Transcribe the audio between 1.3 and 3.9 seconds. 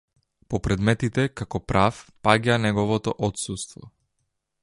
како прав, паѓа неговото отсуство.